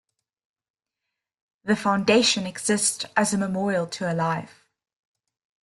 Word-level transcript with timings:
The 1.63 1.75
foundation 1.75 2.47
exists 2.47 3.05
as 3.15 3.35
a 3.35 3.37
memorial 3.37 3.85
to 3.85 4.07
her 4.07 4.15
life. 4.15 4.65